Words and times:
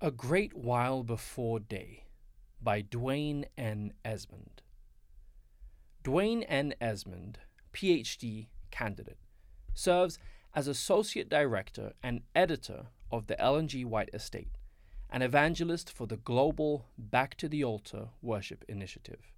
A 0.00 0.10
Great 0.10 0.54
While 0.54 1.04
Before 1.04 1.60
Day 1.60 2.06
by 2.60 2.82
Dwain 2.82 3.44
N. 3.56 3.92
Esmond. 4.04 4.60
Dwain 6.02 6.44
N. 6.48 6.74
Esmond, 6.80 7.38
PhD 7.72 8.48
candidate, 8.72 9.20
serves 9.72 10.18
as 10.52 10.66
Associate 10.66 11.28
Director 11.28 11.92
and 12.02 12.22
Editor 12.34 12.88
of 13.12 13.28
the 13.28 13.40
Ellen 13.40 13.68
G. 13.68 13.84
White 13.84 14.10
Estate, 14.12 14.58
an 15.10 15.22
evangelist 15.22 15.92
for 15.92 16.08
the 16.08 16.16
global 16.16 16.86
Back 16.98 17.36
to 17.36 17.48
the 17.48 17.62
Altar 17.62 18.08
Worship 18.20 18.64
Initiative. 18.68 19.32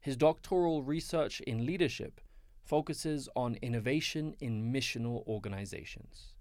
His 0.00 0.16
doctoral 0.16 0.82
research 0.82 1.42
in 1.42 1.66
leadership 1.66 2.22
focuses 2.64 3.28
on 3.36 3.58
innovation 3.60 4.34
in 4.40 4.72
missional 4.72 5.26
organizations. 5.26 6.32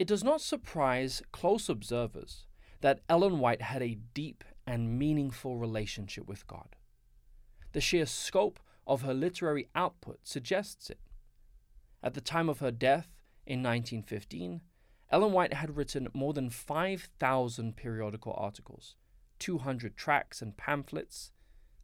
It 0.00 0.08
does 0.08 0.24
not 0.24 0.40
surprise 0.40 1.20
close 1.30 1.68
observers 1.68 2.46
that 2.80 3.02
Ellen 3.06 3.38
White 3.38 3.60
had 3.60 3.82
a 3.82 3.98
deep 4.14 4.44
and 4.66 4.98
meaningful 4.98 5.58
relationship 5.58 6.26
with 6.26 6.46
God. 6.46 6.74
The 7.72 7.82
sheer 7.82 8.06
scope 8.06 8.58
of 8.86 9.02
her 9.02 9.12
literary 9.12 9.68
output 9.74 10.20
suggests 10.22 10.88
it. 10.88 11.00
At 12.02 12.14
the 12.14 12.22
time 12.22 12.48
of 12.48 12.60
her 12.60 12.70
death 12.70 13.08
in 13.44 13.62
1915, 13.62 14.62
Ellen 15.10 15.32
White 15.32 15.52
had 15.52 15.76
written 15.76 16.08
more 16.14 16.32
than 16.32 16.48
5,000 16.48 17.76
periodical 17.76 18.32
articles, 18.38 18.96
200 19.38 19.98
tracts 19.98 20.40
and 20.40 20.56
pamphlets, 20.56 21.30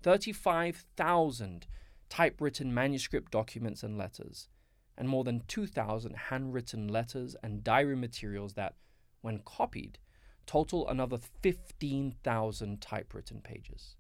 35,000 0.02 1.66
typewritten 2.08 2.72
manuscript 2.72 3.30
documents 3.30 3.82
and 3.82 3.98
letters, 3.98 4.48
and 4.98 5.08
more 5.08 5.24
than 5.24 5.42
2,000 5.48 6.16
handwritten 6.16 6.88
letters 6.88 7.36
and 7.42 7.64
diary 7.64 7.96
materials 7.96 8.54
that, 8.54 8.74
when 9.20 9.40
copied, 9.44 9.98
total 10.46 10.88
another 10.88 11.18
15,000 11.42 12.80
typewritten 12.80 13.40
pages. 13.40 13.96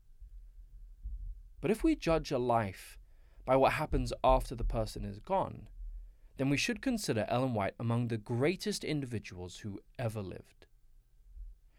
But 1.60 1.70
if 1.70 1.82
we 1.82 1.96
judge 1.96 2.30
a 2.30 2.38
life 2.38 2.98
by 3.44 3.56
what 3.56 3.72
happens 3.72 4.12
after 4.22 4.54
the 4.54 4.64
person 4.64 5.04
is 5.04 5.18
gone, 5.18 5.68
then 6.36 6.50
we 6.50 6.56
should 6.56 6.82
consider 6.82 7.26
Ellen 7.28 7.54
White 7.54 7.74
among 7.78 8.08
the 8.08 8.18
greatest 8.18 8.84
individuals 8.84 9.58
who 9.58 9.80
ever 9.98 10.20
lived. 10.20 10.66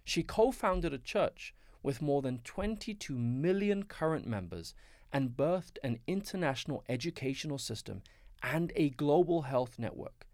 She 0.04 0.24
co 0.24 0.52
founded 0.52 0.94
a 0.94 0.98
church 0.98 1.54
with 1.84 2.02
more 2.02 2.22
than 2.22 2.40
22 2.40 3.18
million 3.18 3.84
current 3.84 4.26
members 4.26 4.74
and 5.14 5.38
birthed 5.38 5.78
an 5.84 6.00
international 6.08 6.84
educational 6.90 7.58
system 7.58 8.02
and 8.44 8.72
a 8.76 8.90
global 8.92 9.44
health 9.44 9.78
network, 9.78 10.28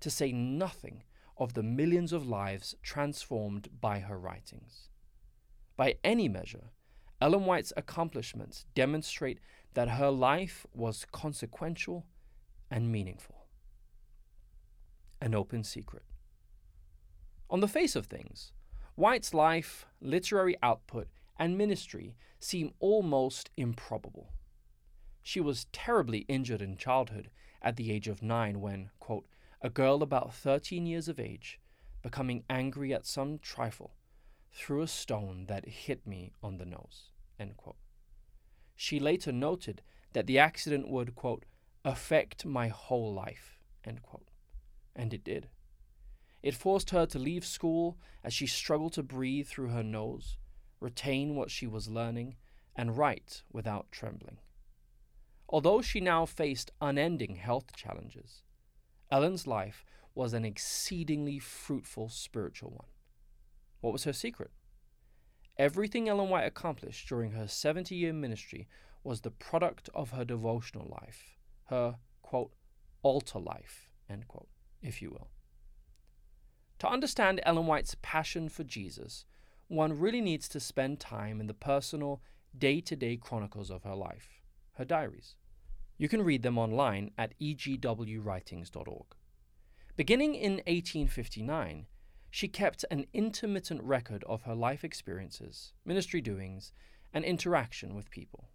to 0.00 0.10
say 0.10 0.32
nothing 0.32 1.02
of 1.38 1.54
the 1.54 1.62
millions 1.62 2.12
of 2.12 2.26
lives 2.26 2.74
transformed 2.82 3.68
by 3.80 4.00
her 4.00 4.18
writings. 4.18 4.88
By 5.76 5.96
any 6.02 6.28
measure, 6.28 6.70
Ellen 7.20 7.44
White's 7.44 7.72
accomplishments 7.76 8.66
demonstrate 8.74 9.40
that 9.74 9.90
her 9.90 10.10
life 10.10 10.66
was 10.72 11.06
consequential 11.12 12.06
and 12.70 12.90
meaningful. 12.90 13.46
An 15.20 15.34
open 15.34 15.64
secret. 15.64 16.04
On 17.48 17.60
the 17.60 17.68
face 17.68 17.96
of 17.96 18.06
things, 18.06 18.52
White's 18.96 19.34
life, 19.34 19.86
literary 20.00 20.56
output, 20.62 21.08
and 21.38 21.58
ministry 21.58 22.16
seem 22.40 22.72
almost 22.80 23.50
improbable. 23.56 24.32
She 25.26 25.40
was 25.40 25.66
terribly 25.72 26.18
injured 26.28 26.62
in 26.62 26.76
childhood 26.76 27.30
at 27.60 27.74
the 27.74 27.90
age 27.90 28.06
of 28.06 28.22
nine 28.22 28.60
when, 28.60 28.90
quote, 29.00 29.26
a 29.60 29.68
girl 29.68 30.04
about 30.04 30.32
13 30.32 30.86
years 30.86 31.08
of 31.08 31.18
age, 31.18 31.58
becoming 32.00 32.44
angry 32.48 32.94
at 32.94 33.06
some 33.06 33.40
trifle, 33.40 33.96
threw 34.52 34.82
a 34.82 34.86
stone 34.86 35.46
that 35.46 35.66
hit 35.66 36.06
me 36.06 36.30
on 36.44 36.58
the 36.58 36.64
nose. 36.64 37.10
She 38.76 39.00
later 39.00 39.32
noted 39.32 39.82
that 40.12 40.28
the 40.28 40.38
accident 40.38 40.88
would, 40.88 41.16
quote, 41.16 41.44
affect 41.84 42.46
my 42.46 42.68
whole 42.68 43.12
life, 43.12 43.58
and 43.82 45.12
it 45.12 45.24
did. 45.24 45.48
It 46.40 46.54
forced 46.54 46.90
her 46.90 47.04
to 47.04 47.18
leave 47.18 47.44
school 47.44 47.98
as 48.22 48.32
she 48.32 48.46
struggled 48.46 48.92
to 48.92 49.02
breathe 49.02 49.48
through 49.48 49.70
her 49.70 49.82
nose, 49.82 50.38
retain 50.78 51.34
what 51.34 51.50
she 51.50 51.66
was 51.66 51.88
learning, 51.88 52.36
and 52.76 52.96
write 52.96 53.42
without 53.52 53.90
trembling. 53.90 54.38
Although 55.48 55.80
she 55.80 56.00
now 56.00 56.26
faced 56.26 56.72
unending 56.80 57.36
health 57.36 57.76
challenges, 57.76 58.42
Ellen's 59.10 59.46
life 59.46 59.84
was 60.14 60.32
an 60.32 60.44
exceedingly 60.44 61.38
fruitful 61.38 62.08
spiritual 62.08 62.70
one. 62.70 62.88
What 63.80 63.92
was 63.92 64.04
her 64.04 64.12
secret? 64.12 64.50
Everything 65.58 66.08
Ellen 66.08 66.28
White 66.28 66.46
accomplished 66.46 67.08
during 67.08 67.32
her 67.32 67.46
70 67.46 67.94
year 67.94 68.12
ministry 68.12 68.66
was 69.04 69.20
the 69.20 69.30
product 69.30 69.88
of 69.94 70.10
her 70.10 70.24
devotional 70.24 70.88
life, 71.00 71.36
her, 71.66 71.96
quote, 72.22 72.52
altar 73.02 73.38
life, 73.38 73.88
end 74.10 74.26
quote, 74.26 74.48
if 74.82 75.00
you 75.00 75.10
will. 75.10 75.28
To 76.80 76.88
understand 76.88 77.40
Ellen 77.44 77.66
White's 77.66 77.96
passion 78.02 78.48
for 78.48 78.64
Jesus, 78.64 79.24
one 79.68 79.98
really 79.98 80.20
needs 80.20 80.48
to 80.48 80.60
spend 80.60 81.00
time 81.00 81.40
in 81.40 81.46
the 81.46 81.54
personal, 81.54 82.20
day 82.56 82.80
to 82.80 82.96
day 82.96 83.16
chronicles 83.16 83.70
of 83.70 83.84
her 83.84 83.94
life, 83.94 84.35
her 84.76 84.84
diaries. 84.84 85.34
You 85.98 86.08
can 86.08 86.22
read 86.22 86.42
them 86.42 86.58
online 86.58 87.10
at 87.16 87.38
egwritings.org. 87.40 89.06
Beginning 89.96 90.34
in 90.34 90.52
1859, 90.52 91.86
she 92.30 92.48
kept 92.48 92.84
an 92.90 93.06
intermittent 93.14 93.82
record 93.82 94.22
of 94.24 94.42
her 94.42 94.54
life 94.54 94.84
experiences, 94.84 95.72
ministry 95.84 96.20
doings, 96.20 96.72
and 97.14 97.24
interaction 97.24 97.94
with 97.94 98.10
people. 98.10 98.50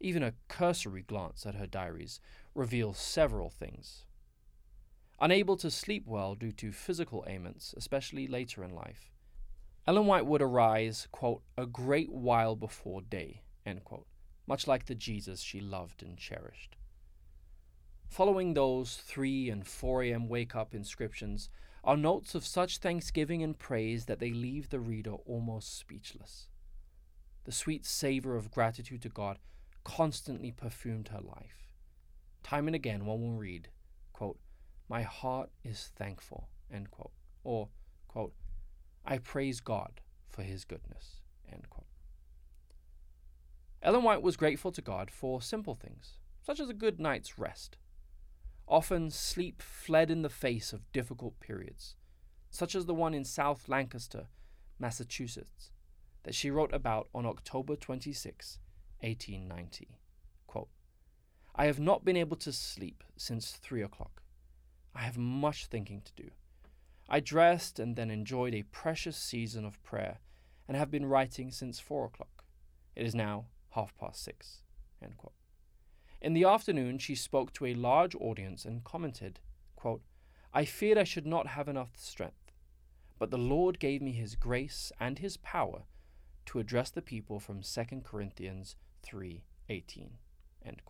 Even 0.00 0.22
a 0.22 0.34
cursory 0.48 1.02
glance 1.02 1.44
at 1.44 1.54
her 1.54 1.66
diaries 1.66 2.20
reveals 2.54 2.98
several 2.98 3.50
things. 3.50 4.06
Unable 5.20 5.56
to 5.58 5.70
sleep 5.70 6.06
well 6.06 6.34
due 6.34 6.52
to 6.52 6.72
physical 6.72 7.24
ailments, 7.28 7.74
especially 7.76 8.26
later 8.26 8.64
in 8.64 8.74
life, 8.74 9.10
Ellen 9.86 10.06
White 10.06 10.24
would 10.24 10.40
arise, 10.40 11.08
quote, 11.12 11.42
a 11.58 11.66
great 11.66 12.10
while 12.10 12.56
before 12.56 13.02
day, 13.02 13.42
end 13.66 13.84
quote, 13.84 14.06
much 14.46 14.66
like 14.66 14.86
the 14.86 14.94
Jesus 14.94 15.40
she 15.40 15.60
loved 15.60 16.02
and 16.02 16.16
cherished. 16.16 16.76
Following 18.08 18.54
those 18.54 18.96
3 18.96 19.50
and 19.50 19.66
4 19.66 20.02
a.m. 20.04 20.28
wake 20.28 20.54
up 20.54 20.74
inscriptions 20.74 21.48
are 21.82 21.96
notes 21.96 22.34
of 22.34 22.46
such 22.46 22.78
thanksgiving 22.78 23.42
and 23.42 23.58
praise 23.58 24.06
that 24.06 24.18
they 24.18 24.30
leave 24.30 24.70
the 24.70 24.80
reader 24.80 25.14
almost 25.26 25.78
speechless. 25.78 26.48
The 27.44 27.52
sweet 27.52 27.84
savor 27.84 28.36
of 28.36 28.50
gratitude 28.50 29.02
to 29.02 29.08
God 29.08 29.38
constantly 29.84 30.50
perfumed 30.50 31.08
her 31.08 31.20
life. 31.20 31.68
Time 32.42 32.66
and 32.66 32.74
again, 32.74 33.04
one 33.04 33.20
will 33.20 33.38
read, 33.38 33.68
quote, 34.12 34.38
My 34.88 35.02
heart 35.02 35.50
is 35.62 35.90
thankful, 35.96 36.48
end 36.72 36.90
quote, 36.90 37.12
or, 37.42 37.68
quote, 38.08 38.34
I 39.04 39.18
praise 39.18 39.60
God 39.60 40.00
for 40.30 40.42
his 40.42 40.64
goodness. 40.64 41.20
End 41.52 41.68
quote. 41.68 41.73
Ellen 43.84 44.02
White 44.02 44.22
was 44.22 44.38
grateful 44.38 44.72
to 44.72 44.80
God 44.80 45.10
for 45.10 45.42
simple 45.42 45.74
things, 45.74 46.14
such 46.42 46.58
as 46.58 46.70
a 46.70 46.74
good 46.74 46.98
night's 46.98 47.38
rest. 47.38 47.76
Often 48.66 49.10
sleep 49.10 49.60
fled 49.60 50.10
in 50.10 50.22
the 50.22 50.30
face 50.30 50.72
of 50.72 50.90
difficult 50.90 51.38
periods, 51.38 51.94
such 52.50 52.74
as 52.74 52.86
the 52.86 52.94
one 52.94 53.12
in 53.12 53.26
South 53.26 53.68
Lancaster, 53.68 54.28
Massachusetts, 54.78 55.70
that 56.22 56.34
she 56.34 56.50
wrote 56.50 56.72
about 56.72 57.08
on 57.14 57.26
October 57.26 57.76
26, 57.76 58.58
1890. 59.00 59.98
Quote, 60.46 60.70
I 61.54 61.66
have 61.66 61.78
not 61.78 62.06
been 62.06 62.16
able 62.16 62.38
to 62.38 62.52
sleep 62.52 63.04
since 63.18 63.50
three 63.50 63.82
o'clock. 63.82 64.22
I 64.94 65.02
have 65.02 65.18
much 65.18 65.66
thinking 65.66 66.00
to 66.06 66.22
do. 66.22 66.30
I 67.06 67.20
dressed 67.20 67.78
and 67.78 67.96
then 67.96 68.10
enjoyed 68.10 68.54
a 68.54 68.62
precious 68.62 69.18
season 69.18 69.66
of 69.66 69.82
prayer 69.82 70.20
and 70.66 70.74
have 70.74 70.90
been 70.90 71.04
writing 71.04 71.50
since 71.50 71.78
four 71.78 72.06
o'clock. 72.06 72.44
It 72.96 73.04
is 73.04 73.14
now 73.14 73.44
half 73.74 73.96
past 73.96 74.22
six. 74.22 74.62
In 76.20 76.32
the 76.32 76.44
afternoon, 76.44 76.98
she 76.98 77.14
spoke 77.14 77.52
to 77.52 77.66
a 77.66 77.74
large 77.74 78.14
audience 78.14 78.64
and 78.64 78.82
commented, 78.82 79.40
quote, 79.76 80.02
I 80.52 80.64
feared 80.64 80.96
I 80.96 81.04
should 81.04 81.26
not 81.26 81.48
have 81.48 81.68
enough 81.68 81.90
strength, 81.96 82.52
but 83.18 83.30
the 83.30 83.38
Lord 83.38 83.78
gave 83.78 84.00
me 84.00 84.12
his 84.12 84.36
grace 84.36 84.90
and 84.98 85.18
his 85.18 85.36
power 85.36 85.82
to 86.46 86.58
address 86.58 86.90
the 86.90 87.02
people 87.02 87.40
from 87.40 87.62
2 87.62 88.02
Corinthians 88.04 88.76
3:18. 89.02 90.18
End. 90.64 90.82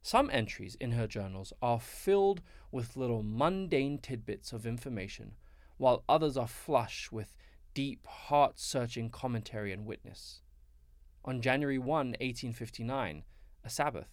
Some 0.00 0.30
entries 0.30 0.74
in 0.76 0.92
her 0.92 1.06
journals 1.06 1.52
are 1.60 1.80
filled 1.80 2.40
with 2.70 2.96
little 2.96 3.22
mundane 3.22 3.98
tidbits 3.98 4.52
of 4.52 4.66
information, 4.66 5.34
while 5.76 6.04
others 6.08 6.36
are 6.36 6.48
flush 6.48 7.12
with 7.12 7.34
deep, 7.74 8.06
heart 8.06 8.58
searching 8.58 9.10
commentary 9.10 9.72
and 9.72 9.84
witness. 9.84 10.40
On 11.28 11.42
January 11.42 11.76
1, 11.76 11.86
1859, 11.88 13.22
a 13.62 13.68
Sabbath, 13.68 14.08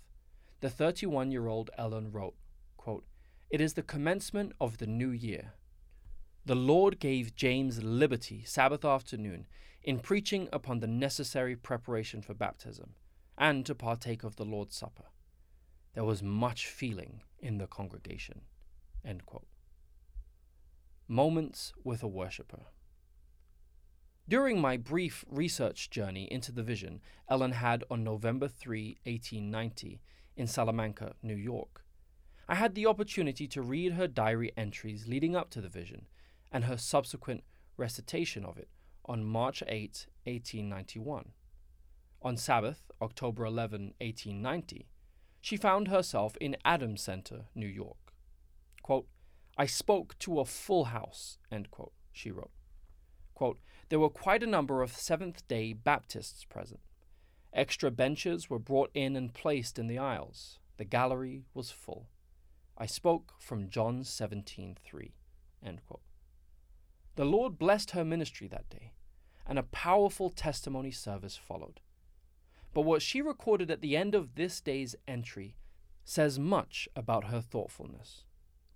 the 0.60 0.70
31 0.70 1.32
year 1.32 1.48
old 1.48 1.70
Ellen 1.78 2.12
wrote, 2.12 2.36
quote, 2.76 3.06
It 3.50 3.62
is 3.62 3.76
the 3.76 3.84
commencement 3.84 4.52
of 4.60 4.80
the 4.80 4.86
new 4.86 5.12
year. 5.12 5.54
The 6.46 6.56
Lord 6.56 7.00
gave 7.00 7.34
James 7.34 7.82
liberty 7.82 8.44
Sabbath 8.44 8.84
afternoon 8.84 9.48
in 9.82 10.00
preaching 10.00 10.50
upon 10.52 10.82
the 10.82 10.88
necessary 10.88 11.56
preparation 11.56 12.22
for 12.22 12.34
baptism 12.34 12.96
and 13.38 13.66
to 13.66 13.74
partake 13.74 14.26
of 14.26 14.36
the 14.36 14.44
Lord's 14.44 14.76
Supper. 14.76 15.06
There 15.94 16.04
was 16.04 16.22
much 16.22 16.68
feeling 16.68 17.22
in 17.40 17.60
the 17.60 17.68
congregation. 17.68 18.42
Moments 21.08 21.72
with 21.82 22.04
a 22.04 22.10
worshipper. 22.10 22.64
During 24.28 24.60
my 24.60 24.76
brief 24.76 25.24
research 25.30 25.92
journey 25.92 26.24
into 26.32 26.52
the 26.52 26.64
vision 26.64 27.00
Ellen 27.30 27.52
had 27.52 27.84
on 27.92 28.04
November 28.04 28.48
3, 28.48 28.98
1890, 29.04 30.02
in 30.36 30.48
Salamanca, 30.48 31.14
New 31.22 31.36
York, 31.36 31.86
I 32.50 32.56
had 32.56 32.74
the 32.74 32.88
opportunity 32.88 33.48
to 33.48 33.62
read 33.62 33.94
her 33.94 34.08
diary 34.08 34.52
entries 34.58 35.08
leading 35.08 35.36
up 35.36 35.52
to 35.52 35.62
the 35.62 35.70
vision 35.70 36.08
and 36.52 36.64
her 36.64 36.76
subsequent 36.76 37.44
recitation 37.78 38.44
of 38.44 38.58
it 38.58 38.70
on 39.06 39.24
March 39.24 39.62
8, 39.68 40.08
1891. 40.24 41.32
On 42.24 42.36
Sabbath, 42.36 42.90
October 43.00 43.46
11, 43.46 43.94
1890, 44.02 44.88
she 45.40 45.56
found 45.56 45.90
herself 45.90 46.36
in 46.42 46.58
Adams 46.66 47.04
Center, 47.04 47.46
New 47.54 47.68
York. 47.68 48.12
Quote, 48.82 49.08
I 49.56 49.68
spoke 49.68 50.18
to 50.20 50.40
a 50.40 50.46
full 50.46 50.86
house, 50.86 51.38
end 51.52 51.70
quote, 51.70 51.94
she 52.12 52.32
wrote. 52.32 52.50
Quote, 53.36 53.60
there 53.90 54.00
were 54.00 54.10
quite 54.10 54.44
a 54.44 54.48
number 54.48 54.82
of 54.82 54.92
Seventh 54.92 55.48
day 55.48 55.74
Baptists 55.74 56.44
present. 56.46 56.80
Extra 57.54 57.92
benches 57.92 58.50
were 58.50 58.60
brought 58.60 58.92
in 58.94 59.16
and 59.16 59.34
placed 59.34 59.80
in 59.80 59.88
the 59.88 59.98
aisles. 59.98 60.60
The 60.78 60.86
gallery 60.86 61.44
was 61.54 61.72
full. 61.72 62.08
I 62.78 62.86
spoke 62.86 63.36
from 63.40 63.70
John 63.70 64.04
17:3. 64.04 65.14
The 67.16 67.26
Lord 67.26 67.58
blessed 67.58 67.92
her 67.92 68.04
ministry 68.04 68.48
that 68.50 68.70
day, 68.70 68.94
and 69.46 69.58
a 69.58 69.64
powerful 69.64 70.30
testimony 70.30 70.92
service 70.92 71.38
followed. 71.38 71.80
But 72.74 72.82
what 72.82 73.02
she 73.02 73.22
recorded 73.22 73.72
at 73.72 73.80
the 73.80 73.96
end 73.96 74.16
of 74.16 74.36
this 74.36 74.60
day's 74.60 74.98
entry 75.08 75.56
says 76.04 76.38
much 76.38 76.90
about 76.96 77.26
her 77.26 77.40
thoughtfulness. 77.40 78.26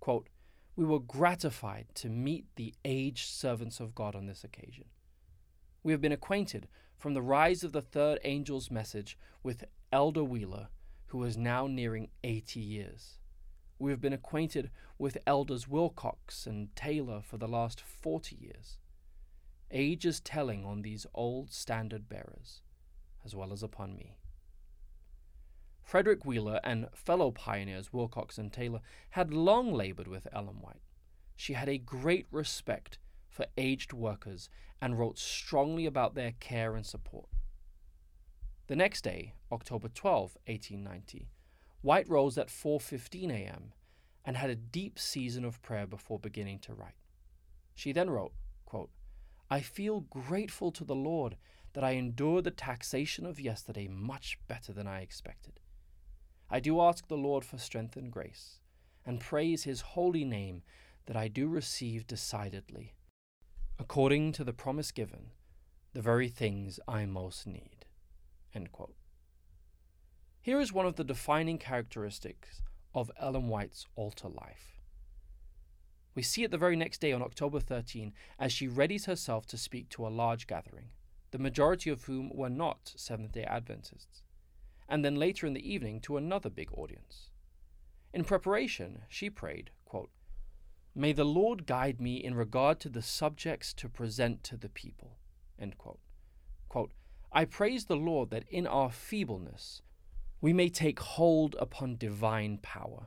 Quote, 0.00 0.28
we 0.74 0.86
were 0.86 1.00
gratified 1.00 1.88
to 1.96 2.08
meet 2.08 2.46
the 2.56 2.74
aged 2.84 3.28
servants 3.28 3.80
of 3.80 3.94
God 3.94 4.14
on 4.14 4.24
this 4.24 4.42
occasion. 4.42 4.86
We 5.82 5.92
have 5.92 6.00
been 6.00 6.12
acquainted 6.12 6.68
from 6.98 7.14
the 7.14 7.22
rise 7.22 7.64
of 7.64 7.72
the 7.72 7.80
third 7.80 8.18
angel's 8.24 8.70
message 8.70 9.16
with 9.42 9.64
Elder 9.92 10.22
Wheeler, 10.22 10.68
who 11.06 11.24
is 11.24 11.36
now 11.36 11.66
nearing 11.66 12.10
80 12.22 12.60
years. 12.60 13.18
We 13.78 13.90
have 13.90 14.00
been 14.00 14.12
acquainted 14.12 14.70
with 14.98 15.16
Elders 15.26 15.66
Wilcox 15.66 16.46
and 16.46 16.74
Taylor 16.76 17.22
for 17.22 17.38
the 17.38 17.48
last 17.48 17.80
40 17.80 18.36
years. 18.36 18.76
Age 19.70 20.04
is 20.04 20.20
telling 20.20 20.66
on 20.66 20.82
these 20.82 21.06
old 21.14 21.50
standard 21.50 22.08
bearers, 22.08 22.60
as 23.24 23.34
well 23.34 23.52
as 23.52 23.62
upon 23.62 23.96
me. 23.96 24.16
Frederick 25.82 26.26
Wheeler 26.26 26.60
and 26.62 26.88
fellow 26.92 27.30
pioneers 27.30 27.92
Wilcox 27.92 28.36
and 28.36 28.52
Taylor 28.52 28.80
had 29.10 29.32
long 29.32 29.72
labored 29.72 30.08
with 30.08 30.28
Ellen 30.30 30.60
White. 30.60 30.82
She 31.36 31.54
had 31.54 31.68
a 31.70 31.78
great 31.78 32.26
respect 32.30 32.98
for 33.30 33.46
aged 33.56 33.92
workers 33.92 34.50
and 34.80 34.98
wrote 34.98 35.18
strongly 35.18 35.86
about 35.86 36.14
their 36.14 36.32
care 36.40 36.74
and 36.74 36.84
support. 36.84 37.28
The 38.66 38.76
next 38.76 39.02
day, 39.02 39.34
October 39.50 39.88
12, 39.88 40.36
1890, 40.46 41.30
White 41.82 42.08
rose 42.08 42.36
at 42.36 42.48
4:15 42.48 43.30
a.m. 43.30 43.72
and 44.24 44.36
had 44.36 44.50
a 44.50 44.54
deep 44.54 44.98
season 44.98 45.44
of 45.46 45.62
prayer 45.62 45.86
before 45.86 46.18
beginning 46.18 46.58
to 46.60 46.74
write. 46.74 46.98
She 47.74 47.92
then 47.92 48.10
wrote, 48.10 48.34
quote, 48.66 48.90
I 49.50 49.60
feel 49.60 50.00
grateful 50.00 50.70
to 50.72 50.84
the 50.84 50.94
Lord 50.94 51.36
that 51.72 51.82
I 51.82 51.92
endured 51.92 52.44
the 52.44 52.50
taxation 52.50 53.24
of 53.24 53.40
yesterday 53.40 53.88
much 53.88 54.38
better 54.46 54.72
than 54.72 54.86
I 54.86 55.00
expected. 55.00 55.60
I 56.50 56.60
do 56.60 56.80
ask 56.80 57.08
the 57.08 57.16
Lord 57.16 57.44
for 57.44 57.58
strength 57.58 57.96
and 57.96 58.12
grace, 58.12 58.60
and 59.06 59.20
praise 59.20 59.64
his 59.64 59.80
holy 59.80 60.24
name 60.24 60.62
that 61.06 61.16
I 61.16 61.28
do 61.28 61.48
receive 61.48 62.06
decidedly, 62.06 62.94
according 63.80 64.30
to 64.30 64.44
the 64.44 64.52
promise 64.52 64.92
given, 64.92 65.30
the 65.94 66.02
very 66.02 66.28
things 66.28 66.78
I 66.86 67.06
most 67.06 67.46
need. 67.46 67.86
Here 70.42 70.60
is 70.60 70.70
one 70.70 70.84
of 70.84 70.96
the 70.96 71.04
defining 71.04 71.56
characteristics 71.56 72.60
of 72.94 73.10
Ellen 73.18 73.48
White's 73.48 73.86
altar 73.96 74.28
life. 74.28 74.82
We 76.14 76.22
see 76.22 76.44
it 76.44 76.50
the 76.50 76.58
very 76.58 76.76
next 76.76 77.00
day 77.00 77.12
on 77.12 77.22
October 77.22 77.58
13 77.58 78.12
as 78.38 78.52
she 78.52 78.68
readies 78.68 79.06
herself 79.06 79.46
to 79.46 79.56
speak 79.56 79.88
to 79.90 80.06
a 80.06 80.08
large 80.08 80.46
gathering, 80.46 80.90
the 81.30 81.38
majority 81.38 81.88
of 81.88 82.04
whom 82.04 82.28
were 82.34 82.50
not 82.50 82.92
Seventh 82.96 83.32
day 83.32 83.44
Adventists, 83.44 84.22
and 84.90 85.02
then 85.02 85.14
later 85.14 85.46
in 85.46 85.54
the 85.54 85.72
evening 85.72 86.00
to 86.00 86.18
another 86.18 86.50
big 86.50 86.70
audience. 86.74 87.30
In 88.12 88.24
preparation, 88.24 89.04
she 89.08 89.30
prayed, 89.30 89.70
May 90.94 91.12
the 91.12 91.24
Lord 91.24 91.66
guide 91.66 92.00
me 92.00 92.16
in 92.16 92.34
regard 92.34 92.80
to 92.80 92.88
the 92.88 93.02
subjects 93.02 93.72
to 93.74 93.88
present 93.88 94.42
to 94.44 94.56
the 94.56 94.68
people. 94.68 95.18
Quote. 95.78 96.00
Quote, 96.68 96.92
I 97.32 97.44
praise 97.44 97.84
the 97.84 97.96
Lord 97.96 98.30
that 98.30 98.48
in 98.48 98.66
our 98.66 98.90
feebleness 98.90 99.82
we 100.40 100.52
may 100.52 100.68
take 100.68 100.98
hold 101.00 101.54
upon 101.60 101.96
divine 101.96 102.58
power. 102.58 103.06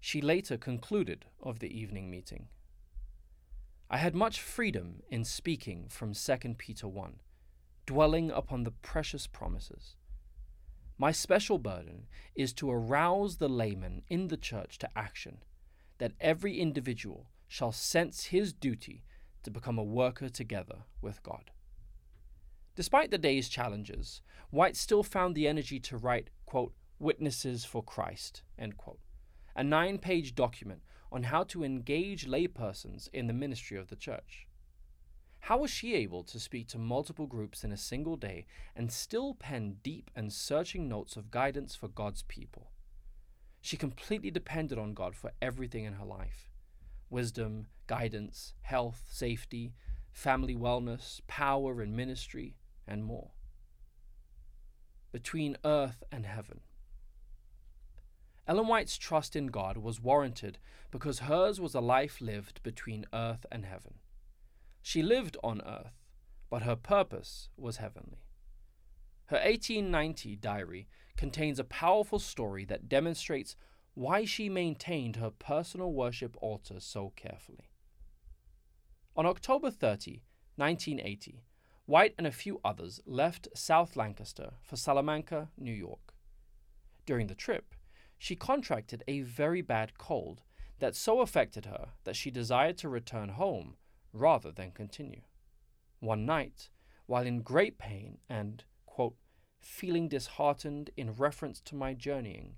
She 0.00 0.20
later 0.20 0.56
concluded 0.56 1.24
of 1.42 1.58
the 1.58 1.76
evening 1.76 2.10
meeting. 2.10 2.48
I 3.90 3.98
had 3.98 4.14
much 4.14 4.40
freedom 4.40 5.02
in 5.08 5.24
speaking 5.24 5.86
from 5.88 6.12
2 6.12 6.36
Peter 6.58 6.86
1, 6.86 7.20
dwelling 7.86 8.30
upon 8.30 8.64
the 8.64 8.70
precious 8.70 9.26
promises. 9.26 9.96
My 10.98 11.10
special 11.12 11.58
burden 11.58 12.06
is 12.34 12.52
to 12.54 12.70
arouse 12.70 13.36
the 13.36 13.48
layman 13.48 14.02
in 14.08 14.28
the 14.28 14.36
church 14.36 14.78
to 14.78 14.90
action 14.96 15.38
that 15.98 16.12
every 16.20 16.60
individual 16.60 17.30
shall 17.48 17.72
sense 17.72 18.26
his 18.26 18.52
duty 18.52 19.04
to 19.42 19.50
become 19.50 19.78
a 19.78 19.84
worker 19.84 20.28
together 20.28 20.84
with 21.00 21.22
God. 21.22 21.50
Despite 22.74 23.10
the 23.10 23.18
day's 23.18 23.48
challenges, 23.48 24.20
White 24.50 24.76
still 24.76 25.02
found 25.02 25.34
the 25.34 25.48
energy 25.48 25.80
to 25.80 25.96
write, 25.96 26.30
quote, 26.44 26.74
Witnesses 26.98 27.64
for 27.64 27.82
Christ, 27.82 28.42
quote, 28.76 29.00
a 29.54 29.62
nine 29.62 29.98
page 29.98 30.34
document 30.34 30.82
on 31.12 31.24
how 31.24 31.44
to 31.44 31.62
engage 31.62 32.26
laypersons 32.26 33.08
in 33.12 33.26
the 33.26 33.32
ministry 33.32 33.78
of 33.78 33.88
the 33.88 33.96
church. 33.96 34.46
How 35.40 35.58
was 35.58 35.70
she 35.70 35.94
able 35.94 36.24
to 36.24 36.40
speak 36.40 36.66
to 36.68 36.78
multiple 36.78 37.26
groups 37.26 37.62
in 37.62 37.70
a 37.70 37.76
single 37.76 38.16
day 38.16 38.46
and 38.74 38.90
still 38.90 39.34
pen 39.34 39.76
deep 39.82 40.10
and 40.16 40.32
searching 40.32 40.88
notes 40.88 41.16
of 41.16 41.30
guidance 41.30 41.76
for 41.76 41.88
God's 41.88 42.22
people? 42.22 42.72
She 43.66 43.76
completely 43.76 44.30
depended 44.30 44.78
on 44.78 44.94
God 44.94 45.16
for 45.16 45.32
everything 45.42 45.82
in 45.82 45.94
her 45.94 46.04
life 46.04 46.52
wisdom, 47.10 47.66
guidance, 47.88 48.54
health, 48.60 49.08
safety, 49.10 49.74
family 50.12 50.54
wellness, 50.54 51.20
power 51.26 51.82
and 51.82 51.96
ministry, 51.96 52.54
and 52.86 53.02
more. 53.02 53.32
Between 55.10 55.56
earth 55.64 56.04
and 56.12 56.26
heaven. 56.26 56.60
Ellen 58.46 58.68
White's 58.68 58.96
trust 58.96 59.34
in 59.34 59.48
God 59.48 59.78
was 59.78 60.00
warranted 60.00 60.58
because 60.92 61.18
hers 61.18 61.60
was 61.60 61.74
a 61.74 61.80
life 61.80 62.20
lived 62.20 62.62
between 62.62 63.04
earth 63.12 63.46
and 63.50 63.64
heaven. 63.64 63.94
She 64.80 65.02
lived 65.02 65.36
on 65.42 65.60
earth, 65.66 66.04
but 66.48 66.62
her 66.62 66.76
purpose 66.76 67.48
was 67.56 67.78
heavenly. 67.78 68.25
Her 69.26 69.36
1890 69.36 70.36
diary 70.36 70.88
contains 71.16 71.58
a 71.58 71.64
powerful 71.64 72.18
story 72.18 72.64
that 72.66 72.88
demonstrates 72.88 73.56
why 73.94 74.24
she 74.24 74.48
maintained 74.48 75.16
her 75.16 75.30
personal 75.30 75.92
worship 75.92 76.36
altar 76.40 76.80
so 76.80 77.12
carefully. 77.16 77.70
On 79.16 79.26
October 79.26 79.70
30, 79.70 80.22
1980, 80.56 81.42
White 81.86 82.14
and 82.18 82.26
a 82.26 82.32
few 82.32 82.60
others 82.64 83.00
left 83.06 83.48
South 83.54 83.96
Lancaster 83.96 84.54
for 84.60 84.76
Salamanca, 84.76 85.50
New 85.56 85.72
York. 85.72 86.14
During 87.06 87.28
the 87.28 87.34
trip, 87.34 87.74
she 88.18 88.34
contracted 88.34 89.04
a 89.06 89.20
very 89.20 89.62
bad 89.62 89.96
cold 89.96 90.42
that 90.78 90.96
so 90.96 91.20
affected 91.20 91.64
her 91.66 91.90
that 92.04 92.16
she 92.16 92.30
desired 92.30 92.76
to 92.78 92.88
return 92.88 93.30
home 93.30 93.76
rather 94.12 94.50
than 94.50 94.72
continue. 94.72 95.22
One 96.00 96.26
night, 96.26 96.70
while 97.06 97.24
in 97.24 97.42
great 97.42 97.78
pain 97.78 98.18
and 98.28 98.64
quote, 98.96 99.16
feeling 99.60 100.08
disheartened 100.08 100.88
in 100.96 101.12
reference 101.12 101.60
to 101.60 101.74
my 101.74 101.92
journeying. 101.92 102.54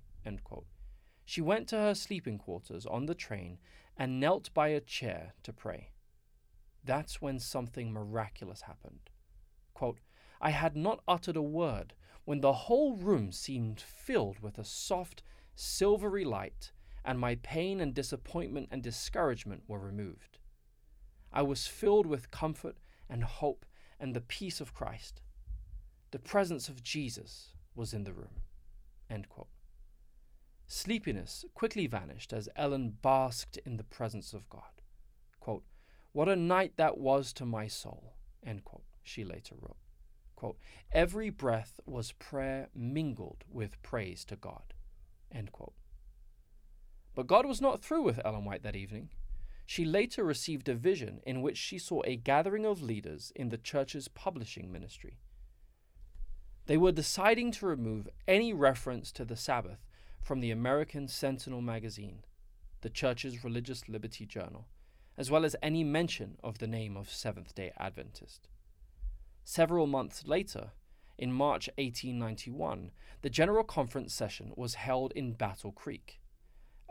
She 1.25 1.41
went 1.41 1.67
to 1.67 1.75
her 1.75 1.93
sleeping 1.93 2.37
quarters 2.37 2.85
on 2.85 3.07
the 3.07 3.13
train 3.13 3.57
and 3.97 4.21
knelt 4.21 4.53
by 4.53 4.69
a 4.69 4.79
chair 4.79 5.33
to 5.43 5.51
pray. 5.51 5.89
That's 6.81 7.21
when 7.21 7.39
something 7.39 7.91
miraculous 7.91 8.61
happened. 8.61 9.09
Quote, 9.73 9.99
I 10.39 10.51
had 10.51 10.77
not 10.77 11.03
uttered 11.09 11.35
a 11.35 11.41
word 11.41 11.93
when 12.23 12.39
the 12.39 12.53
whole 12.53 12.95
room 12.95 13.33
seemed 13.33 13.81
filled 13.81 14.39
with 14.39 14.57
a 14.57 14.63
soft, 14.63 15.23
silvery 15.55 16.23
light, 16.23 16.71
and 17.03 17.19
my 17.19 17.35
pain 17.35 17.81
and 17.81 17.93
disappointment 17.93 18.69
and 18.71 18.81
discouragement 18.81 19.63
were 19.67 19.79
removed. 19.79 20.37
I 21.33 21.41
was 21.41 21.67
filled 21.67 22.05
with 22.05 22.31
comfort 22.31 22.77
and 23.09 23.25
hope 23.25 23.65
and 23.99 24.15
the 24.15 24.21
peace 24.21 24.61
of 24.61 24.73
Christ. 24.73 25.21
The 26.11 26.19
presence 26.19 26.69
of 26.69 26.83
Jesus 26.83 27.53
was 27.75 27.93
in 27.93 28.03
the 28.03 28.13
room. 28.13 28.41
Sleepiness 30.67 31.45
quickly 31.53 31.87
vanished 31.87 32.31
as 32.31 32.49
Ellen 32.55 32.97
basked 33.01 33.57
in 33.65 33.77
the 33.77 33.83
presence 33.83 34.33
of 34.33 34.49
God. 34.49 34.81
Quote, 35.39 35.63
what 36.11 36.29
a 36.29 36.35
night 36.35 36.73
that 36.77 36.97
was 36.97 37.31
to 37.33 37.45
my 37.45 37.67
soul, 37.67 38.13
quote, 38.65 38.83
she 39.03 39.23
later 39.23 39.55
wrote. 39.59 39.77
Quote, 40.35 40.57
Every 40.91 41.29
breath 41.29 41.79
was 41.85 42.13
prayer 42.13 42.69
mingled 42.73 43.43
with 43.49 43.81
praise 43.83 44.25
to 44.25 44.35
God. 44.35 44.73
But 47.15 47.27
God 47.27 47.45
was 47.45 47.61
not 47.61 47.81
through 47.81 48.03
with 48.03 48.19
Ellen 48.25 48.45
White 48.45 48.63
that 48.63 48.75
evening. 48.75 49.09
She 49.65 49.85
later 49.85 50.23
received 50.23 50.69
a 50.69 50.75
vision 50.75 51.21
in 51.25 51.41
which 51.41 51.57
she 51.57 51.77
saw 51.77 52.01
a 52.05 52.15
gathering 52.15 52.65
of 52.65 52.81
leaders 52.81 53.31
in 53.35 53.49
the 53.49 53.57
church's 53.57 54.07
publishing 54.07 54.71
ministry. 54.71 55.19
They 56.69 56.77
were 56.77 56.91
deciding 56.91 57.49
to 57.53 57.65
remove 57.65 58.07
any 58.27 58.53
reference 58.53 59.11
to 59.13 59.25
the 59.25 59.35
Sabbath 59.35 59.87
from 60.21 60.39
the 60.39 60.51
American 60.51 61.07
Sentinel 61.07 61.61
magazine, 61.61 62.19
the 62.81 62.91
church's 62.91 63.43
religious 63.43 63.89
liberty 63.89 64.27
journal, 64.27 64.67
as 65.17 65.31
well 65.31 65.45
as 65.45 65.55
any 65.63 65.83
mention 65.83 66.37
of 66.43 66.59
the 66.59 66.67
name 66.67 66.95
of 66.95 67.09
Seventh 67.09 67.55
day 67.55 67.71
Adventist. 67.79 68.49
Several 69.43 69.87
months 69.87 70.27
later, 70.27 70.73
in 71.17 71.33
March 71.33 71.69
1891, 71.79 72.91
the 73.23 73.31
General 73.31 73.63
Conference 73.63 74.13
session 74.13 74.53
was 74.55 74.75
held 74.75 75.11
in 75.13 75.33
Battle 75.33 75.71
Creek. 75.71 76.21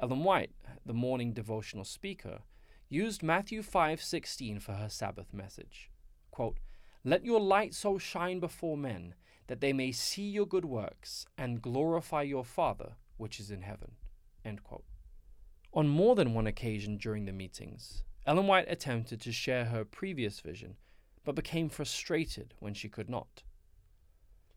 Ellen 0.02 0.24
White, 0.24 0.50
the 0.84 0.92
morning 0.92 1.32
devotional 1.32 1.84
speaker, 1.84 2.40
used 2.88 3.22
Matthew 3.22 3.62
5:16 3.62 4.58
for 4.58 4.72
her 4.72 4.88
Sabbath 4.88 5.32
message. 5.32 5.88
Quote, 6.32 6.58
"Let 7.04 7.24
your 7.24 7.38
light 7.38 7.74
so 7.74 7.96
shine 7.96 8.40
before 8.40 8.76
men 8.76 9.14
that 9.48 9.60
they 9.60 9.72
may 9.72 9.90
see 9.92 10.28
your 10.28 10.46
good 10.46 10.64
works 10.64 11.26
and 11.36 11.60
glorify 11.60 12.22
your 12.22 12.44
Father 12.44 12.92
which 13.16 13.40
is 13.40 13.50
in 13.50 13.62
heaven. 13.62 13.92
On 15.74 15.88
more 15.88 16.14
than 16.14 16.32
one 16.32 16.46
occasion 16.46 16.96
during 16.96 17.26
the 17.26 17.32
meetings, 17.32 18.04
Ellen 18.26 18.46
White 18.46 18.70
attempted 18.70 19.20
to 19.20 19.32
share 19.32 19.66
her 19.66 19.84
previous 19.84 20.40
vision, 20.40 20.76
but 21.24 21.34
became 21.34 21.68
frustrated 21.68 22.54
when 22.60 22.72
she 22.72 22.88
could 22.88 23.10
not. 23.10 23.42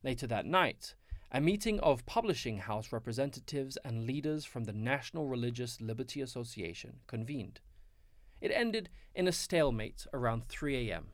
Later 0.04 0.28
that 0.28 0.46
night, 0.46 0.96
a 1.32 1.42
meeting 1.42 1.80
of 1.80 2.06
publishing 2.06 2.60
house 2.60 2.92
representatives 2.92 3.78
and 3.84 4.06
leaders 4.06 4.46
from 4.46 4.64
the 4.66 4.74
National 4.74 5.28
Religious 5.28 5.82
Liberty 5.82 6.22
Association 6.22 7.00
convened. 7.08 7.60
It 8.40 8.52
ended 8.52 8.90
in 9.14 9.28
a 9.28 9.32
stalemate 9.32 10.06
around 10.14 10.46
3 10.48 10.90
a.m., 10.90 11.08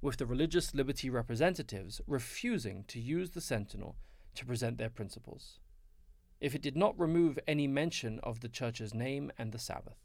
with 0.00 0.16
the 0.16 0.26
religious 0.26 0.74
liberty 0.74 1.10
representatives 1.10 2.00
refusing 2.06 2.84
to 2.88 3.00
use 3.00 3.30
the 3.30 3.40
Sentinel 3.40 3.96
to 4.34 4.46
present 4.46 4.78
their 4.78 4.90
principles 4.90 5.58
if 6.40 6.54
it 6.54 6.62
did 6.62 6.76
not 6.76 6.98
remove 6.98 7.38
any 7.46 7.66
mention 7.66 8.20
of 8.22 8.40
the 8.40 8.48
church's 8.48 8.94
name 8.94 9.30
and 9.38 9.52
the 9.52 9.58
Sabbath. 9.58 9.98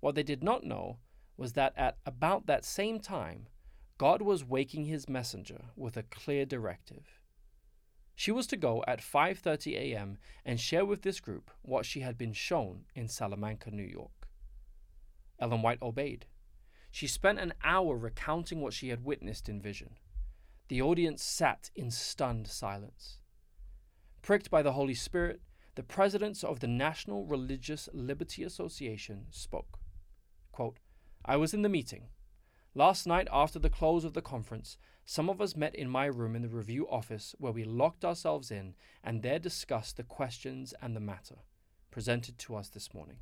What 0.00 0.14
they 0.14 0.22
did 0.22 0.42
not 0.42 0.64
know 0.64 0.98
was 1.36 1.52
that 1.52 1.72
at 1.76 1.98
about 2.04 2.46
that 2.46 2.64
same 2.64 2.98
time, 2.98 3.46
God 3.96 4.22
was 4.22 4.44
waking 4.44 4.84
his 4.84 5.08
messenger 5.08 5.66
with 5.76 5.96
a 5.96 6.02
clear 6.02 6.44
directive. 6.44 7.20
She 8.14 8.32
was 8.32 8.48
to 8.48 8.56
go 8.56 8.82
at 8.88 9.00
5:30 9.00 9.74
a.m. 9.76 10.18
and 10.44 10.60
share 10.60 10.84
with 10.84 11.02
this 11.02 11.20
group 11.20 11.52
what 11.62 11.86
she 11.86 12.00
had 12.00 12.18
been 12.18 12.32
shown 12.32 12.86
in 12.94 13.06
Salamanca, 13.06 13.70
New 13.70 13.84
York. 13.84 14.28
Ellen 15.38 15.62
White 15.62 15.80
obeyed. 15.80 16.26
She 16.90 17.06
spent 17.06 17.38
an 17.38 17.54
hour 17.62 17.96
recounting 17.96 18.60
what 18.60 18.72
she 18.72 18.88
had 18.88 19.04
witnessed 19.04 19.48
in 19.48 19.60
vision. 19.60 19.96
The 20.68 20.82
audience 20.82 21.22
sat 21.22 21.70
in 21.74 21.90
stunned 21.90 22.46
silence. 22.46 23.18
Pricked 24.22 24.50
by 24.50 24.62
the 24.62 24.72
Holy 24.72 24.94
Spirit, 24.94 25.40
the 25.74 25.82
presidents 25.82 26.42
of 26.42 26.60
the 26.60 26.66
National 26.66 27.24
Religious 27.24 27.88
Liberty 27.92 28.42
Association 28.42 29.26
spoke. 29.30 29.78
Quote, 30.52 30.78
I 31.24 31.36
was 31.36 31.54
in 31.54 31.62
the 31.62 31.68
meeting. 31.68 32.08
Last 32.74 33.06
night, 33.06 33.28
after 33.32 33.58
the 33.58 33.70
close 33.70 34.04
of 34.04 34.12
the 34.12 34.22
conference, 34.22 34.76
some 35.04 35.30
of 35.30 35.40
us 35.40 35.56
met 35.56 35.74
in 35.74 35.88
my 35.88 36.06
room 36.06 36.36
in 36.36 36.42
the 36.42 36.48
review 36.48 36.88
office 36.88 37.34
where 37.38 37.52
we 37.52 37.64
locked 37.64 38.04
ourselves 38.04 38.50
in 38.50 38.74
and 39.02 39.22
there 39.22 39.38
discussed 39.38 39.96
the 39.96 40.02
questions 40.02 40.74
and 40.82 40.94
the 40.94 41.00
matter 41.00 41.36
presented 41.90 42.38
to 42.38 42.54
us 42.54 42.68
this 42.68 42.92
morning. 42.92 43.16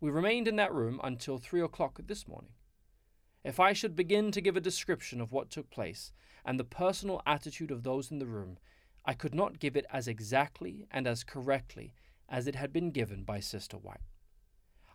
We 0.00 0.10
remained 0.10 0.46
in 0.46 0.56
that 0.56 0.72
room 0.72 1.00
until 1.02 1.38
three 1.38 1.60
o'clock 1.60 1.98
this 2.06 2.28
morning. 2.28 2.52
If 3.44 3.60
I 3.60 3.72
should 3.72 3.94
begin 3.94 4.30
to 4.32 4.40
give 4.40 4.56
a 4.56 4.60
description 4.60 5.20
of 5.20 5.32
what 5.32 5.50
took 5.50 5.70
place 5.70 6.12
and 6.44 6.58
the 6.58 6.64
personal 6.64 7.22
attitude 7.26 7.70
of 7.70 7.82
those 7.82 8.10
in 8.10 8.18
the 8.18 8.26
room, 8.26 8.58
I 9.04 9.14
could 9.14 9.34
not 9.34 9.58
give 9.58 9.76
it 9.76 9.86
as 9.90 10.08
exactly 10.08 10.86
and 10.90 11.06
as 11.06 11.24
correctly 11.24 11.94
as 12.28 12.46
it 12.46 12.56
had 12.56 12.72
been 12.72 12.90
given 12.90 13.22
by 13.22 13.40
Sister 13.40 13.76
White. 13.76 14.00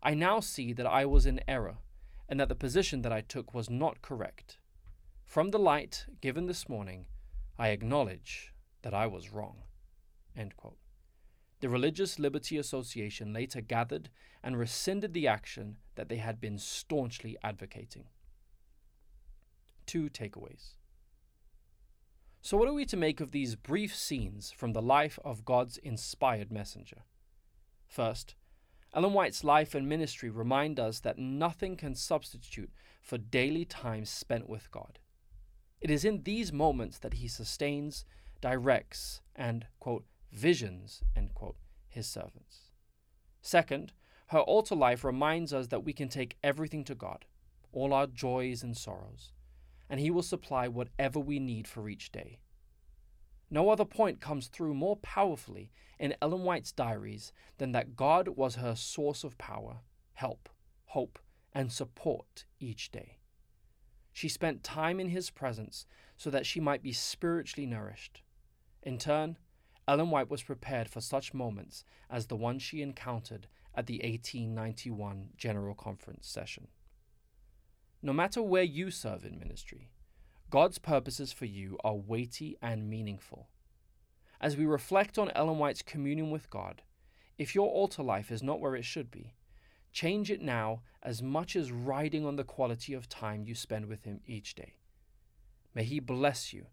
I 0.03 0.13
now 0.13 0.39
see 0.39 0.73
that 0.73 0.85
I 0.85 1.05
was 1.05 1.25
in 1.25 1.39
error 1.47 1.77
and 2.27 2.39
that 2.39 2.49
the 2.49 2.55
position 2.55 3.01
that 3.01 3.13
I 3.13 3.21
took 3.21 3.53
was 3.53 3.69
not 3.69 4.01
correct. 4.01 4.57
From 5.23 5.51
the 5.51 5.59
light 5.59 6.05
given 6.21 6.45
this 6.45 6.67
morning, 6.67 7.05
I 7.57 7.69
acknowledge 7.69 8.53
that 8.81 8.93
I 8.93 9.07
was 9.07 9.31
wrong. 9.31 9.63
The 10.35 11.69
Religious 11.69 12.19
Liberty 12.19 12.57
Association 12.57 13.31
later 13.31 13.61
gathered 13.61 14.09
and 14.43 14.57
rescinded 14.57 15.13
the 15.13 15.27
action 15.27 15.77
that 15.95 16.09
they 16.09 16.17
had 16.17 16.41
been 16.41 16.57
staunchly 16.57 17.37
advocating. 17.41 18.05
Two 19.85 20.09
takeaways. 20.09 20.75
So, 22.41 22.57
what 22.57 22.67
are 22.67 22.73
we 22.73 22.85
to 22.85 22.97
make 22.97 23.21
of 23.21 23.31
these 23.31 23.55
brief 23.55 23.95
scenes 23.95 24.51
from 24.51 24.73
the 24.73 24.81
life 24.81 25.17
of 25.23 25.45
God's 25.45 25.77
inspired 25.77 26.51
messenger? 26.51 27.03
First, 27.87 28.35
Ellen 28.93 29.13
White's 29.13 29.43
life 29.43 29.73
and 29.73 29.87
ministry 29.87 30.29
remind 30.29 30.79
us 30.79 30.99
that 30.99 31.17
nothing 31.17 31.77
can 31.77 31.95
substitute 31.95 32.71
for 33.01 33.17
daily 33.17 33.65
time 33.65 34.05
spent 34.05 34.49
with 34.49 34.69
God. 34.71 34.99
It 35.81 35.89
is 35.89 36.05
in 36.05 36.23
these 36.23 36.53
moments 36.53 36.99
that 36.99 37.15
he 37.15 37.27
sustains, 37.27 38.05
directs, 38.39 39.21
and, 39.35 39.65
quote, 39.79 40.05
visions, 40.31 41.01
end 41.15 41.33
quote, 41.33 41.57
his 41.87 42.07
servants. 42.07 42.71
Second, 43.41 43.93
her 44.27 44.39
altar 44.39 44.75
life 44.75 45.03
reminds 45.03 45.53
us 45.53 45.67
that 45.67 45.83
we 45.83 45.93
can 45.93 46.07
take 46.07 46.37
everything 46.43 46.83
to 46.85 46.95
God, 46.95 47.25
all 47.71 47.93
our 47.93 48.07
joys 48.07 48.63
and 48.63 48.77
sorrows, 48.77 49.31
and 49.89 49.99
He 49.99 50.11
will 50.11 50.23
supply 50.23 50.67
whatever 50.67 51.19
we 51.19 51.39
need 51.39 51.67
for 51.67 51.89
each 51.89 52.11
day. 52.11 52.39
No 53.49 53.69
other 53.69 53.85
point 53.85 54.19
comes 54.19 54.47
through 54.47 54.73
more 54.73 54.97
powerfully 54.97 55.71
in 55.99 56.15
Ellen 56.21 56.43
White's 56.43 56.71
diaries 56.71 57.31
than 57.57 57.71
that 57.73 57.95
God 57.95 58.29
was 58.29 58.55
her 58.55 58.75
source 58.75 59.23
of 59.23 59.37
power, 59.37 59.77
help, 60.13 60.49
hope, 60.85 61.19
and 61.53 61.71
support 61.71 62.45
each 62.59 62.91
day. 62.91 63.19
She 64.11 64.27
spent 64.27 64.63
time 64.63 64.99
in 64.99 65.09
His 65.09 65.29
presence 65.29 65.85
so 66.17 66.29
that 66.29 66.45
she 66.45 66.59
might 66.59 66.83
be 66.83 66.93
spiritually 66.93 67.65
nourished. 67.65 68.21
In 68.81 68.97
turn, 68.97 69.37
Ellen 69.87 70.09
White 70.09 70.29
was 70.29 70.43
prepared 70.43 70.89
for 70.89 71.01
such 71.01 71.33
moments 71.33 71.83
as 72.09 72.27
the 72.27 72.35
one 72.35 72.59
she 72.59 72.81
encountered 72.81 73.47
at 73.75 73.87
the 73.87 73.95
1891 74.03 75.29
General 75.35 75.75
Conference 75.75 76.27
session. 76.27 76.67
No 78.05 78.11
matter 78.11 78.43
where 78.43 78.63
you 78.63 78.91
serve 78.91 79.23
in 79.23 79.39
ministry, 79.39 79.89
God's 80.49 80.77
purposes 80.77 81.31
for 81.31 81.45
you 81.45 81.77
are 81.85 81.95
weighty 81.95 82.57
and 82.61 82.89
meaningful. 82.89 83.47
As 84.41 84.57
we 84.57 84.65
reflect 84.65 85.17
on 85.17 85.31
Ellen 85.31 85.57
White's 85.57 85.81
communion 85.81 86.29
with 86.29 86.49
God, 86.49 86.81
if 87.37 87.55
your 87.55 87.69
altar 87.69 88.03
life 88.03 88.29
is 88.29 88.43
not 88.43 88.59
where 88.59 88.75
it 88.75 88.83
should 88.83 89.09
be, 89.09 89.35
change 89.93 90.29
it 90.29 90.41
now 90.41 90.81
as 91.01 91.23
much 91.23 91.55
as 91.55 91.71
riding 91.71 92.25
on 92.25 92.35
the 92.35 92.43
quality 92.43 92.93
of 92.93 93.07
time 93.07 93.45
you 93.45 93.55
spend 93.55 93.85
with 93.85 94.03
Him 94.03 94.19
each 94.27 94.53
day. 94.53 94.73
May 95.73 95.85
He 95.85 96.01
bless 96.01 96.51
you 96.51 96.65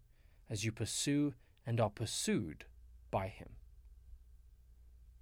as 0.49 0.65
you 0.65 0.73
pursue 0.73 1.33
and 1.65 1.79
are 1.79 1.89
pursued 1.89 2.65
by 3.09 3.29
Him. 3.29 3.51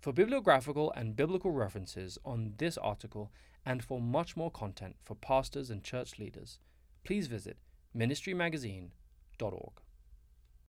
For 0.02 0.12
bibliographical 0.12 0.92
and 0.96 1.16
biblical 1.16 1.52
references 1.52 2.18
on 2.26 2.56
this 2.58 2.80
article 2.80 3.32
and 3.66 3.84
for 3.84 4.02
much 4.02 4.36
more 4.38 4.52
content 4.52 4.96
for 5.04 5.16
pastors 5.16 5.70
and 5.70 5.84
church 5.84 6.18
leaders, 6.20 6.60
please 7.04 7.28
visit 7.28 7.58
ministrymagazine.org. 7.96 9.74